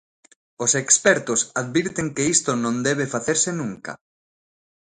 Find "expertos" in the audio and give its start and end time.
0.83-1.39